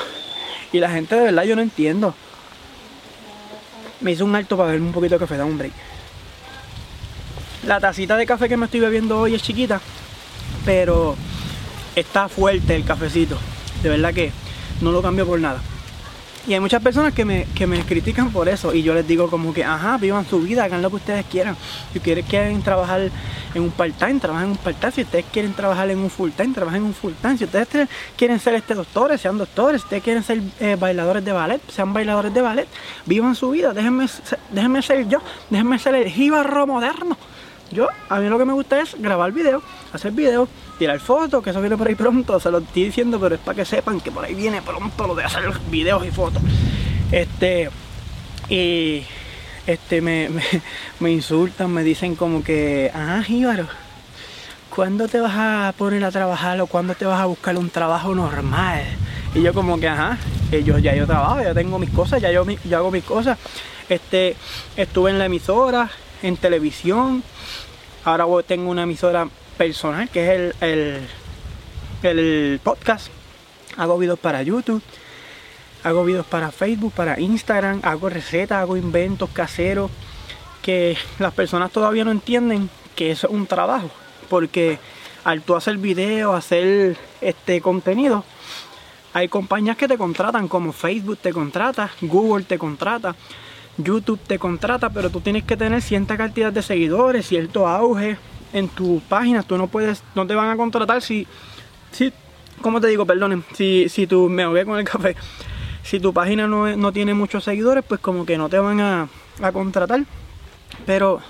Y 0.72 0.80
la 0.80 0.90
gente 0.90 1.16
de 1.16 1.26
verdad 1.26 1.44
yo 1.44 1.58
no 1.58 1.62
entiendo. 1.62 2.16
Me 4.00 4.14
hizo 4.14 4.24
un 4.24 4.34
alto 4.34 4.56
para 4.56 4.72
verme 4.72 4.88
un 4.88 4.94
poquito 4.94 5.16
de 5.16 5.20
café, 5.20 5.36
da 5.36 5.44
un 5.44 5.58
break. 5.58 5.74
La 7.68 7.80
tacita 7.80 8.16
de 8.16 8.26
café 8.26 8.48
que 8.48 8.56
me 8.56 8.66
estoy 8.66 8.80
bebiendo 8.80 9.20
hoy 9.20 9.36
es 9.36 9.44
chiquita, 9.44 9.82
pero 10.66 11.16
está 11.96 12.30
fuerte 12.30 12.74
el 12.74 12.86
cafecito. 12.86 13.38
De 13.84 13.90
verdad 13.90 14.14
que 14.14 14.32
no 14.82 14.92
lo 14.92 15.02
cambio 15.02 15.26
por 15.26 15.40
nada. 15.40 15.62
Y 16.48 16.56
hay 16.56 16.60
muchas 16.60 16.82
personas 16.82 17.14
que 17.14 17.24
me, 17.24 17.46
critican 17.88 18.32
por 18.32 18.50
eso 18.50 18.74
y 18.74 18.82
yo 18.82 18.96
les 18.96 19.08
digo 19.08 19.30
como 19.30 19.54
que, 19.54 19.64
ajá, 19.64 19.98
vivan 19.98 20.26
su 20.26 20.40
vida, 20.40 20.64
hagan 20.64 20.82
lo 20.82 20.90
que 20.90 20.96
ustedes 20.96 21.26
quieran. 21.28 21.56
Si 21.94 22.00
ustedes 22.00 22.26
quieren 22.26 22.64
trabajar 22.64 23.12
en 23.54 23.62
un 23.62 23.70
part-time, 23.70 24.20
trabajen 24.20 24.46
en 24.46 24.52
un 24.52 24.58
part-time. 24.58 24.92
Si 24.92 25.02
ustedes 25.04 25.26
quieren 25.32 25.54
trabajar 25.54 25.92
en 25.92 26.00
un 26.00 26.10
full-time, 26.10 26.54
trabajen 26.56 26.82
en 26.82 26.88
un 26.88 26.94
full-time. 26.96 27.38
Si 27.38 27.44
ustedes 27.44 27.88
quieren 28.18 28.40
ser 28.40 28.56
este 28.56 28.74
doctores, 28.74 29.22
sean 29.22 29.38
doctores. 29.38 29.82
Si 29.82 29.86
ustedes 29.86 30.04
quieren 30.04 30.24
ser 30.24 30.42
eh, 30.60 30.78
bailadores 30.80 31.24
de 31.24 31.32
ballet, 31.32 31.62
sean 31.70 31.94
bailadores 31.94 32.34
de 32.34 32.42
ballet. 32.42 32.68
Vivan 33.06 33.36
su 33.36 33.52
vida, 33.52 33.72
déjenme, 33.72 34.08
déjenme 34.50 34.82
ser 34.82 35.08
yo, 35.08 35.20
déjenme 35.52 35.78
ser 35.78 35.94
el 35.94 36.10
jibarro 36.10 36.66
moderno. 36.66 37.18
Yo, 37.72 37.88
a 38.10 38.20
mí 38.20 38.28
lo 38.28 38.38
que 38.38 38.46
me 38.46 38.54
gusta 38.54 38.82
es 38.82 38.96
grabar 39.00 39.32
videos, 39.32 39.64
hacer 39.94 40.12
videos, 40.12 40.50
tirar 40.78 41.00
fotos, 41.00 41.44
que 41.44 41.52
eso 41.52 41.62
viene 41.62 41.78
por 41.78 41.88
ahí 41.88 41.96
pronto, 41.96 42.40
se 42.40 42.52
lo 42.52 42.58
estoy 42.58 42.86
diciendo, 42.86 43.20
pero 43.20 43.36
es 43.36 43.42
para 43.42 43.56
que 43.56 43.66
sepan 43.66 44.02
que 44.02 44.12
por 44.12 44.26
ahí 44.26 44.34
viene 44.34 44.62
pronto 44.62 45.08
lo 45.08 45.16
de 45.16 45.24
hacer 45.24 45.44
videos 45.70 46.06
y 46.06 46.12
fotos. 46.12 46.42
Este, 47.12 47.70
y 48.50 49.04
este, 49.68 50.02
me, 50.02 50.30
me, 51.00 51.12
insultan, 51.12 51.72
me 51.72 51.84
dicen 51.84 52.16
como 52.16 52.44
que, 52.44 52.92
ah, 52.94 53.22
Jíbaro, 53.26 53.68
¿cuándo 54.74 55.08
te 55.08 55.20
vas 55.20 55.34
a 55.36 55.74
poner 55.78 56.04
a 56.04 56.12
trabajar 56.12 56.60
o 56.62 56.68
cuándo 56.68 56.96
te 56.96 57.06
vas 57.06 57.22
a 57.22 57.26
buscar 57.26 57.58
un 57.58 57.70
trabajo 57.70 58.14
normal? 58.14 58.84
Y 59.34 59.42
yo 59.42 59.54
como 59.54 59.80
que, 59.80 59.88
ajá, 59.88 60.18
yo 60.52 60.78
ya 60.78 60.94
yo 60.94 61.08
trabajo, 61.08 61.42
ya 61.42 61.54
tengo 61.54 61.80
mis 61.80 61.90
cosas, 61.90 62.22
ya 62.22 62.32
yo, 62.32 62.46
yo 62.46 62.78
hago 62.78 62.92
mis 62.92 63.04
cosas. 63.04 63.38
Este, 63.88 64.36
estuve 64.76 65.12
en 65.12 65.20
la 65.20 65.26
emisora, 65.26 65.90
en 66.22 66.38
televisión, 66.38 67.24
Ahora 68.04 68.26
tengo 68.44 68.72
una 68.72 68.84
emisora 68.84 69.28
personal 69.58 70.10
que 70.10 70.24
es 70.24 70.56
el, 70.62 71.08
el, 72.02 72.60
podcast. 72.64 73.12
Hago 73.78 73.98
videos 74.00 74.18
para 74.18 74.42
YouTube. 74.42 74.82
hago 75.84 76.04
videos 76.04 76.26
para 76.26 76.52
Facebook, 76.52 76.94
para 76.94 77.20
Instagram, 77.20 77.82
hago 77.84 78.10
recetas, 78.10 78.58
hago 78.58 78.76
inventos 78.76 79.30
caseros 79.30 79.92
que 80.64 80.98
las 81.20 81.34
personas 81.34 81.72
todavía 81.72 82.04
no 82.04 82.12
entienden 82.12 82.70
que 82.96 83.12
eso 83.12 83.28
es 83.28 83.34
un 83.34 83.48
trabajo, 83.48 83.90
porque 84.30 84.80
al 85.24 85.42
tú 85.42 85.56
hacer 85.56 85.78
videos, 85.78 86.36
hacer 86.36 86.98
este 87.20 87.62
contenido, 87.62 88.24
hay 89.14 89.28
compañías 89.28 89.78
que 89.78 89.88
te 89.88 89.98
contratan, 89.98 90.48
como 90.48 90.72
Facebook 90.72 91.18
te 91.18 91.34
contrata, 91.34 91.92
Google 92.02 92.46
te 92.46 92.58
contrata, 92.58 93.16
YouTube 93.78 94.20
te 94.20 94.40
contrata, 94.40 94.90
pero 94.90 95.10
tú 95.10 95.22
tienes 95.22 95.44
que 95.44 95.58
tener 95.58 95.82
cierta 95.82 96.18
cantidad 96.18 96.52
de 96.52 96.62
seguidores, 96.62 97.28
cierto 97.28 97.68
auge 97.68 98.18
en 98.54 98.68
tu 98.70 99.02
página. 99.08 99.44
Tú 99.44 99.58
no 99.58 99.68
puedes, 99.68 100.04
no 100.16 100.28
te 100.28 100.36
van 100.36 100.50
a 100.50 100.58
contratar 100.58 101.02
si, 101.02 101.28
si 101.92 102.14
¿cómo 102.62 102.82
te 102.82 102.88
digo? 102.88 103.06
Perdonen, 103.06 103.44
si, 103.54 103.90
si 103.90 104.08
tú, 104.08 104.30
me 104.30 104.44
ahogué 104.44 104.66
con 104.66 104.80
el 104.80 104.86
café. 104.86 105.16
Si 105.84 106.00
tu 106.00 106.14
página 106.14 106.48
no, 106.48 106.92
tiene 106.92 107.14
muchos 107.14 107.44
seguidores, 107.44 107.84
pues 107.88 108.00
como 108.00 108.26
que 108.26 108.38
no 108.38 108.50
te 108.50 108.60
van 108.60 108.80
a, 108.80 109.08
a 109.42 109.52
contratar. 109.52 110.04
Pero 110.86 111.22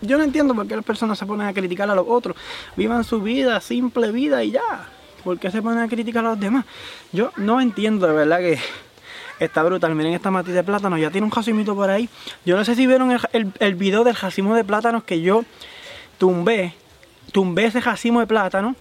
yo 0.00 0.18
no 0.18 0.24
entiendo 0.24 0.54
por 0.54 0.66
qué 0.66 0.76
las 0.76 0.84
personas 0.84 1.18
se 1.18 1.26
ponen 1.26 1.46
a 1.46 1.52
criticar 1.52 1.90
a 1.90 1.94
los 1.94 2.06
otros. 2.08 2.36
Vivan 2.76 3.04
su 3.04 3.20
vida, 3.20 3.60
simple 3.60 4.12
vida 4.12 4.44
y 4.44 4.52
ya. 4.52 4.88
¿Por 5.24 5.38
qué 5.38 5.50
se 5.50 5.62
ponen 5.62 5.80
a 5.80 5.88
criticar 5.88 6.24
a 6.24 6.30
los 6.30 6.40
demás? 6.40 6.64
Yo 7.12 7.32
no 7.36 7.60
entiendo, 7.60 8.06
de 8.06 8.12
verdad 8.12 8.38
que 8.38 8.58
está 9.38 9.62
brutal. 9.62 9.94
Miren 9.94 10.14
esta 10.14 10.30
matita 10.30 10.56
de 10.56 10.64
plátano, 10.64 10.98
ya 10.98 11.10
tiene 11.10 11.24
un 11.24 11.30
jacimito 11.30 11.74
por 11.74 11.90
ahí. 11.90 12.08
Yo 12.44 12.56
no 12.56 12.64
sé 12.64 12.74
si 12.74 12.86
vieron 12.86 13.10
el, 13.32 13.52
el, 13.58 13.74
video 13.74 14.04
del 14.04 14.14
jacimo 14.14 14.54
de 14.54 14.64
plátanos 14.64 15.04
que 15.04 15.20
yo 15.20 15.44
tumbé. 16.18 16.74
Tumbé 17.32 17.66
ese 17.66 17.80
jacimo 17.80 18.20
de 18.20 18.26
plátano 18.26 18.76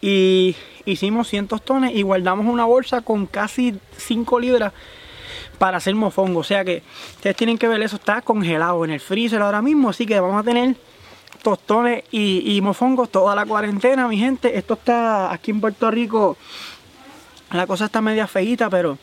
y 0.00 0.56
hicimos 0.84 1.28
100 1.28 1.48
tostones 1.48 1.94
y 1.94 2.02
guardamos 2.02 2.46
una 2.46 2.64
bolsa 2.64 3.00
con 3.00 3.26
casi 3.26 3.78
5 3.96 4.40
libras 4.40 4.72
para 5.58 5.78
hacer 5.78 5.94
mofongo. 5.94 6.40
O 6.40 6.44
sea 6.44 6.64
que 6.64 6.82
ustedes 7.16 7.36
tienen 7.36 7.58
que 7.58 7.68
ver 7.68 7.82
eso, 7.82 7.96
está 7.96 8.20
congelado 8.20 8.84
en 8.84 8.90
el 8.90 9.00
freezer 9.00 9.40
ahora 9.40 9.62
mismo. 9.62 9.90
Así 9.90 10.06
que 10.06 10.20
vamos 10.20 10.40
a 10.40 10.44
tener 10.44 10.76
tostones 11.42 12.04
y, 12.10 12.60
mofongos 12.62 13.10
toda 13.10 13.34
la 13.34 13.46
cuarentena, 13.46 14.08
mi 14.08 14.18
gente. 14.18 14.56
Esto 14.58 14.74
está 14.74 15.32
aquí 15.32 15.50
en 15.50 15.60
Puerto 15.60 15.90
Rico. 15.90 16.36
La 17.52 17.66
cosa 17.66 17.84
está 17.84 18.00
media 18.00 18.26
feita, 18.26 18.68
pero 18.68 18.98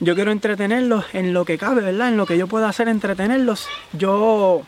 yo 0.00 0.14
quiero 0.14 0.32
entretenerlos 0.32 1.04
en 1.12 1.32
lo 1.32 1.44
que 1.44 1.58
cabe, 1.58 1.82
¿verdad? 1.82 2.08
En 2.08 2.16
lo 2.16 2.26
que 2.26 2.38
yo 2.38 2.46
pueda 2.46 2.68
hacer, 2.68 2.88
entretenerlos. 2.88 3.66
Yo 3.92 4.62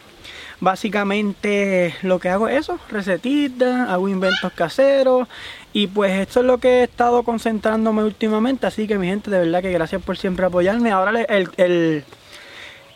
básicamente 0.60 1.94
lo 2.02 2.18
que 2.18 2.28
hago 2.30 2.48
es 2.48 2.60
eso, 2.60 2.78
recetitas, 2.90 3.88
hago 3.88 4.08
inventos 4.08 4.52
caseros 4.52 5.28
y 5.72 5.86
pues 5.86 6.12
esto 6.12 6.40
es 6.40 6.46
lo 6.46 6.58
que 6.58 6.80
he 6.80 6.82
estado 6.84 7.22
concentrándome 7.22 8.02
últimamente, 8.02 8.66
así 8.66 8.88
que 8.88 8.98
mi 8.98 9.06
gente, 9.06 9.30
de 9.30 9.38
verdad 9.38 9.62
que 9.62 9.70
gracias 9.70 10.02
por 10.02 10.18
siempre 10.18 10.46
apoyarme. 10.46 10.90
Ahora 10.90 11.22
el, 11.22 11.48
el, 11.56 12.04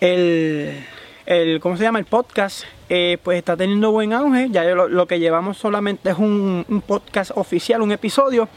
el 0.01 0.85
el, 1.27 1.61
¿cómo 1.61 1.77
se 1.77 1.85
llama? 1.85 1.99
El 1.99 2.05
podcast, 2.05 2.65
eh, 2.89 3.19
pues 3.23 3.39
está 3.39 3.57
teniendo 3.57 3.93
buen 3.93 4.13
auge. 4.13 4.49
Ya 4.51 4.65
lo, 4.65 5.07
que 5.07 5.19
llevamos 5.19 5.57
solamente 5.57 6.11
es 6.11 6.19
un, 6.19 6.83
podcast 6.87 7.33
oficial, 7.35 7.83
un 7.83 7.93
episodio. 7.93 8.49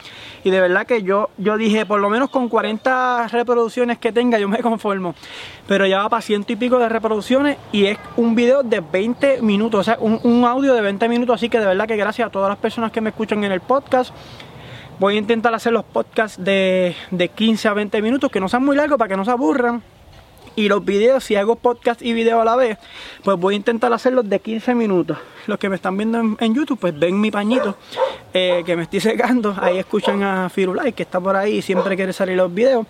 Y 0.43 0.49
de 0.49 0.59
verdad 0.59 0.85
que 0.85 1.03
yo, 1.03 1.29
yo 1.37 1.57
dije, 1.57 1.85
por 1.85 1.99
lo 1.99 2.09
menos 2.09 2.29
con 2.29 2.49
40 2.49 3.27
reproducciones 3.29 3.97
que 3.97 4.11
tenga, 4.11 4.39
yo 4.39 4.47
me 4.47 4.57
conformo. 4.61 5.15
Pero 5.67 5.85
ya 5.85 5.99
va 5.99 6.09
para 6.09 6.21
ciento 6.21 6.53
y 6.53 6.55
pico 6.55 6.79
de 6.79 6.89
reproducciones 6.89 7.57
y 7.71 7.85
es 7.85 7.97
un 8.17 8.35
video 8.35 8.63
de 8.63 8.79
20 8.79 9.41
minutos, 9.41 9.81
o 9.81 9.83
sea, 9.83 9.97
un, 9.99 10.45
audio 10.45 10.73
de 10.73 10.81
20 10.81 11.07
minutos. 11.09 11.35
Así 11.35 11.49
que 11.49 11.59
de 11.59 11.65
verdad 11.65 11.87
que 11.87 11.95
gracias 11.95 12.27
a 12.27 12.31
todas 12.31 12.49
las 12.49 12.57
personas 12.57 12.91
que 12.91 13.01
me 13.01 13.09
escuchan 13.09 13.43
en 13.43 13.51
el 13.51 13.61
podcast. 13.61 14.13
Voy 14.97 15.15
a 15.15 15.17
intentar 15.17 15.53
hacer 15.53 15.73
los 15.73 15.83
podcasts 15.83 16.41
de, 16.41 16.95
de 17.11 17.27
15 17.27 17.67
a 17.67 17.73
20 17.73 18.01
minutos, 18.01 18.31
que 18.31 18.39
no 18.39 18.47
sean 18.47 18.63
muy 18.63 18.77
largos 18.77 18.97
para 18.97 19.09
que 19.09 19.17
no 19.17 19.25
se 19.25 19.31
aburran 19.31 19.83
y 20.55 20.67
los 20.67 20.83
videos, 20.83 21.23
si 21.23 21.35
hago 21.35 21.55
podcast 21.55 22.01
y 22.01 22.13
video 22.13 22.41
a 22.41 22.45
la 22.45 22.55
vez, 22.55 22.77
pues 23.23 23.37
voy 23.37 23.55
a 23.55 23.57
intentar 23.57 23.91
hacerlos 23.93 24.29
de 24.29 24.39
15 24.39 24.75
minutos. 24.75 25.17
Los 25.47 25.59
que 25.59 25.69
me 25.69 25.75
están 25.75 25.97
viendo 25.97 26.37
en, 26.39 26.55
YouTube, 26.55 26.79
pues 26.79 26.97
ven 26.97 27.19
mi 27.19 27.31
pañito 27.31 27.77
eh, 28.33 28.63
que 28.65 28.75
me 28.75 28.83
estoy 28.83 28.99
secando. 28.99 29.55
Ahí 29.59 29.77
escuchan 29.77 30.23
a 30.23 30.49
Firulai, 30.49 30.93
que 30.93 31.03
está 31.03 31.19
por 31.19 31.35
ahí 31.35 31.57
y 31.57 31.61
siempre 31.61 31.95
quiere 31.95 32.13
salir 32.13 32.37
los 32.37 32.53
videos. 32.53 32.87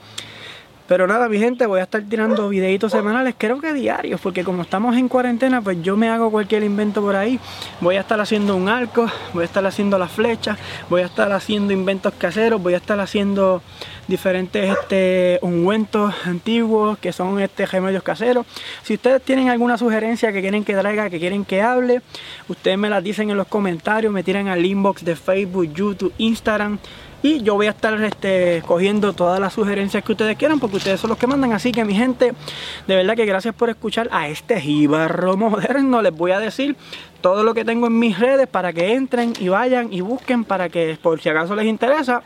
Pero 0.87 1.07
nada, 1.07 1.27
mi 1.27 1.39
gente, 1.39 1.65
voy 1.65 1.79
a 1.79 1.83
estar 1.83 2.03
tirando 2.03 2.47
videitos 2.47 2.91
semanales, 2.91 3.33
creo 3.35 3.59
que 3.59 3.73
diarios, 3.73 4.21
porque 4.21 4.43
como 4.43 4.61
estamos 4.61 4.95
en 4.95 5.07
cuarentena, 5.07 5.59
pues 5.59 5.81
yo 5.81 5.97
me 5.97 6.09
hago 6.09 6.29
cualquier 6.29 6.63
invento 6.63 7.01
por 7.01 7.15
ahí. 7.15 7.39
Voy 7.81 7.95
a 7.95 8.01
estar 8.01 8.21
haciendo 8.21 8.55
un 8.55 8.69
arco, 8.69 9.09
voy 9.33 9.41
a 9.41 9.45
estar 9.45 9.65
haciendo 9.65 9.97
las 9.97 10.11
flechas, 10.11 10.59
voy 10.87 11.01
a 11.01 11.05
estar 11.05 11.31
haciendo 11.31 11.73
inventos 11.73 12.13
caseros, 12.13 12.61
voy 12.61 12.75
a 12.75 12.77
estar 12.77 12.99
haciendo 12.99 13.63
diferentes 14.07 14.77
este, 14.77 15.39
ungüentos 15.41 16.13
antiguos 16.25 16.97
que 16.97 17.11
son 17.11 17.39
este, 17.39 17.65
remedios 17.65 18.03
caseros. 18.03 18.45
Si 18.83 18.95
ustedes 18.95 19.21
tienen 19.21 19.49
alguna 19.49 19.77
sugerencia 19.77 20.31
que 20.31 20.41
quieren 20.41 20.63
que 20.63 20.73
traiga, 20.73 21.09
que 21.09 21.19
quieren 21.19 21.45
que 21.45 21.61
hable, 21.61 22.01
ustedes 22.47 22.77
me 22.77 22.89
las 22.89 23.03
dicen 23.03 23.29
en 23.29 23.37
los 23.37 23.47
comentarios, 23.47 24.11
me 24.11 24.23
tiran 24.23 24.47
al 24.47 24.65
inbox 24.65 25.03
de 25.03 25.15
Facebook, 25.15 25.73
YouTube, 25.73 26.13
Instagram 26.17 26.79
y 27.25 27.41
yo 27.41 27.55
voy 27.55 27.65
a 27.65 27.71
estar 27.71 27.99
este, 28.03 28.61
cogiendo 28.67 29.13
todas 29.13 29.39
las 29.39 29.53
sugerencias 29.53 30.03
que 30.03 30.11
ustedes 30.11 30.37
quieran 30.37 30.59
porque 30.59 30.77
ustedes 30.77 30.99
son 30.99 31.09
los 31.09 31.17
que 31.17 31.25
mandan. 31.25 31.53
Así 31.53 31.71
que 31.71 31.83
mi 31.83 31.95
gente, 31.95 32.33
de 32.85 32.95
verdad 32.95 33.15
que 33.15 33.25
gracias 33.25 33.55
por 33.55 33.71
escuchar 33.71 34.07
a 34.11 34.27
este 34.27 34.61
jibarro 34.61 35.35
moderno. 35.35 36.03
Les 36.03 36.15
voy 36.15 36.33
a 36.33 36.39
decir 36.39 36.75
todo 37.21 37.41
lo 37.41 37.55
que 37.55 37.65
tengo 37.65 37.87
en 37.87 37.97
mis 37.97 38.19
redes 38.19 38.47
para 38.47 38.73
que 38.73 38.93
entren 38.93 39.33
y 39.39 39.49
vayan 39.49 39.91
y 39.91 40.01
busquen 40.01 40.43
para 40.43 40.69
que 40.69 40.99
por 41.01 41.19
si 41.19 41.29
acaso 41.29 41.55
les 41.55 41.65
interesa. 41.65 42.21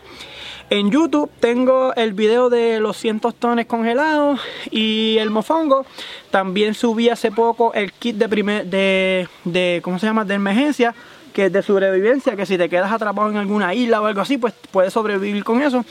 En 0.70 0.92
YouTube 0.92 1.32
tengo 1.40 1.96
el 1.96 2.14
video 2.14 2.52
de 2.52 2.80
los 2.80 2.96
100 2.98 3.22
tostones 3.22 3.66
congelados 3.66 4.40
y 4.70 5.18
el 5.18 5.32
mofongo. 5.32 5.84
También 6.30 6.76
subí 6.76 7.10
hace 7.10 7.32
poco 7.32 7.74
el 7.74 7.92
kit 7.92 8.18
de 8.18 8.30
primer 8.30 8.68
de, 8.68 9.28
de 9.46 9.82
¿cómo 9.84 9.98
se 9.98 10.06
llama? 10.06 10.26
de 10.26 10.36
emergencia 10.36 10.94
que 11.34 11.46
es 11.46 11.54
de 11.54 11.64
sobrevivencia, 11.64 12.36
que 12.36 12.46
si 12.46 12.58
te 12.58 12.70
quedas 12.70 12.92
atrapado 12.92 13.30
en 13.30 13.38
alguna 13.38 13.74
isla 13.74 14.02
o 14.02 14.06
algo 14.06 14.22
así, 14.22 14.38
pues 14.38 14.54
puedes 14.72 14.94
sobrevivir 14.94 15.44
con 15.44 15.62
eso. 15.62 15.86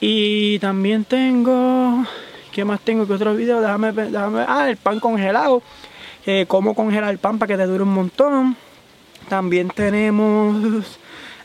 Y 0.00 0.58
también 0.60 1.04
tengo, 1.04 2.04
¿qué 2.52 2.64
más 2.64 2.80
tengo 2.80 3.06
que 3.06 3.12
otro 3.12 3.34
video? 3.34 3.60
Déjame, 3.60 3.92
déjame 3.92 4.44
ah, 4.46 4.68
el 4.68 4.76
pan 4.76 5.00
congelado, 5.00 5.62
eh, 6.26 6.44
cómo 6.46 6.74
congelar 6.74 7.10
el 7.10 7.18
pan 7.18 7.38
para 7.38 7.48
que 7.48 7.56
te 7.56 7.66
dure 7.66 7.82
un 7.82 7.94
montón. 7.94 8.56
También 9.28 9.68
tenemos 9.68 10.98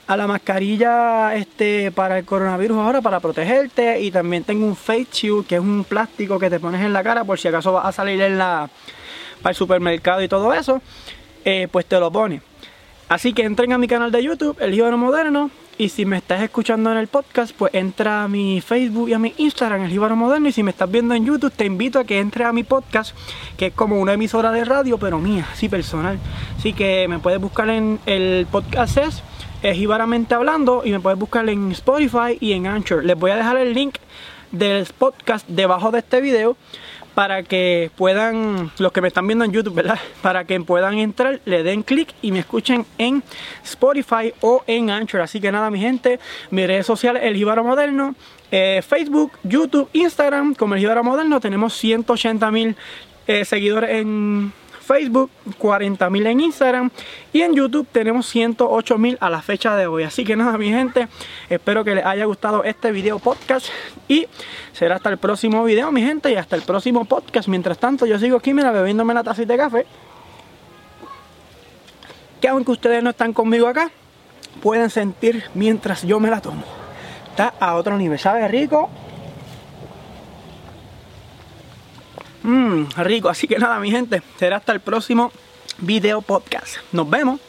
a 0.07 0.17
la 0.17 0.27
mascarilla 0.27 1.35
este 1.35 1.91
para 1.91 2.17
el 2.17 2.25
coronavirus 2.25 2.77
ahora 2.77 3.01
para 3.01 3.19
protegerte 3.19 4.01
y 4.01 4.11
también 4.11 4.43
tengo 4.43 4.65
un 4.65 4.75
face 4.75 5.07
shield 5.11 5.47
que 5.47 5.55
es 5.55 5.61
un 5.61 5.83
plástico 5.83 6.37
que 6.39 6.49
te 6.49 6.59
pones 6.59 6.81
en 6.81 6.93
la 6.93 7.03
cara 7.03 7.23
por 7.23 7.39
si 7.39 7.47
acaso 7.47 7.71
vas 7.73 7.85
a 7.85 7.91
salir 7.91 8.21
en 8.21 8.37
la 8.37 8.69
para 9.41 9.51
el 9.51 9.55
supermercado 9.55 10.21
y 10.21 10.27
todo 10.27 10.53
eso 10.53 10.81
eh, 11.45 11.67
pues 11.71 11.85
te 11.85 11.99
lo 11.99 12.11
pones 12.11 12.41
Así 13.11 13.33
que 13.33 13.43
entren 13.43 13.73
a 13.73 13.77
mi 13.77 13.89
canal 13.89 14.09
de 14.09 14.23
YouTube, 14.23 14.55
El 14.61 14.71
Jíbaro 14.71 14.97
Moderno. 14.97 15.51
Y 15.77 15.89
si 15.89 16.05
me 16.05 16.15
estás 16.15 16.41
escuchando 16.43 16.93
en 16.93 16.97
el 16.97 17.07
podcast, 17.07 17.53
pues 17.53 17.73
entra 17.73 18.23
a 18.23 18.29
mi 18.29 18.61
Facebook 18.61 19.09
y 19.09 19.13
a 19.13 19.19
mi 19.19 19.33
Instagram, 19.37 19.81
El 19.81 19.91
Jíbaro 19.91 20.15
Moderno. 20.15 20.47
Y 20.47 20.53
si 20.53 20.63
me 20.63 20.71
estás 20.71 20.89
viendo 20.89 21.13
en 21.13 21.25
YouTube, 21.25 21.51
te 21.51 21.65
invito 21.65 21.99
a 21.99 22.05
que 22.05 22.19
entres 22.19 22.47
a 22.47 22.53
mi 22.53 22.63
podcast, 22.63 23.13
que 23.57 23.65
es 23.65 23.73
como 23.73 23.99
una 23.99 24.13
emisora 24.13 24.53
de 24.53 24.63
radio, 24.63 24.97
pero 24.97 25.19
mía, 25.19 25.45
sí 25.55 25.67
personal. 25.67 26.19
Así 26.57 26.71
que 26.71 27.05
me 27.09 27.19
puedes 27.19 27.41
buscar 27.41 27.69
en 27.69 27.99
el 28.05 28.47
podcast 28.49 28.95
es, 28.95 29.23
Jíbaramente 29.61 30.33
Hablando 30.33 30.81
y 30.83 30.91
me 30.91 30.99
puedes 30.99 31.19
buscar 31.19 31.47
en 31.47 31.71
Spotify 31.71 32.37
y 32.39 32.53
en 32.53 32.67
Anchor. 32.67 33.05
Les 33.05 33.17
voy 33.17 33.31
a 33.31 33.35
dejar 33.35 33.57
el 33.57 33.73
link 33.73 33.95
del 34.51 34.85
podcast 34.97 35.47
debajo 35.47 35.91
de 35.91 35.99
este 35.99 36.19
video 36.19 36.57
para 37.13 37.43
que 37.43 37.91
puedan, 37.95 38.71
los 38.77 38.91
que 38.91 39.01
me 39.01 39.09
están 39.09 39.27
viendo 39.27 39.45
en 39.45 39.51
YouTube, 39.51 39.75
¿verdad? 39.75 39.99
Para 40.21 40.45
que 40.45 40.59
puedan 40.61 40.97
entrar, 40.97 41.41
le 41.45 41.63
den 41.63 41.83
clic 41.83 42.13
y 42.21 42.31
me 42.31 42.39
escuchen 42.39 42.85
en 42.97 43.21
Spotify 43.63 44.33
o 44.41 44.63
en 44.65 44.89
Anchor. 44.89 45.21
Así 45.21 45.41
que 45.41 45.51
nada, 45.51 45.69
mi 45.69 45.79
gente, 45.79 46.19
mis 46.51 46.67
redes 46.67 46.85
sociales, 46.85 47.23
El 47.25 47.35
Jíbaro 47.35 47.63
Moderno, 47.63 48.15
eh, 48.49 48.81
Facebook, 48.87 49.33
YouTube, 49.43 49.89
Instagram, 49.93 50.55
como 50.55 50.75
El 50.75 50.79
Jíbaro 50.79 51.03
Moderno, 51.03 51.39
tenemos 51.39 51.73
180 51.73 52.51
mil 52.51 52.75
eh, 53.27 53.45
seguidores 53.45 53.89
en 53.91 54.53
Facebook, 54.91 55.29
40.000 55.57 56.27
en 56.27 56.39
Instagram 56.41 56.91
y 57.31 57.43
en 57.43 57.55
YouTube 57.55 57.87
tenemos 57.89 58.35
108.000 58.35 59.17
a 59.21 59.29
la 59.29 59.41
fecha 59.41 59.77
de 59.77 59.87
hoy. 59.87 60.03
Así 60.03 60.25
que 60.25 60.35
nada, 60.35 60.57
mi 60.57 60.67
gente, 60.69 61.07
espero 61.49 61.85
que 61.85 61.95
les 61.95 62.05
haya 62.05 62.25
gustado 62.25 62.65
este 62.65 62.91
video 62.91 63.17
podcast 63.17 63.67
y 64.09 64.27
será 64.73 64.95
hasta 64.95 65.09
el 65.09 65.17
próximo 65.17 65.63
video, 65.63 65.93
mi 65.93 66.01
gente, 66.01 66.29
y 66.29 66.35
hasta 66.35 66.57
el 66.57 66.63
próximo 66.63 67.05
podcast. 67.05 67.47
Mientras 67.47 67.77
tanto, 67.77 68.05
yo 68.05 68.19
sigo 68.19 68.35
aquí, 68.35 68.53
mira, 68.53 68.71
bebiéndome 68.71 69.13
la 69.13 69.23
tacita 69.23 69.53
de 69.53 69.59
café. 69.59 69.85
Que 72.41 72.49
aunque 72.49 72.71
ustedes 72.71 73.01
no 73.01 73.11
están 73.11 73.31
conmigo 73.31 73.67
acá, 73.67 73.91
pueden 74.61 74.89
sentir 74.89 75.45
mientras 75.53 76.03
yo 76.03 76.19
me 76.19 76.29
la 76.29 76.41
tomo. 76.41 76.63
Está 77.29 77.53
a 77.61 77.75
otro 77.75 77.97
nivel, 77.97 78.19
sabe 78.19 78.45
rico 78.49 78.89
Mmm, 82.43 82.85
rico. 82.97 83.29
Así 83.29 83.47
que 83.47 83.57
nada, 83.57 83.79
mi 83.79 83.91
gente, 83.91 84.21
será 84.37 84.57
hasta 84.57 84.71
el 84.71 84.79
próximo 84.79 85.31
video 85.79 86.21
podcast. 86.21 86.77
Nos 86.91 87.09
vemos. 87.09 87.39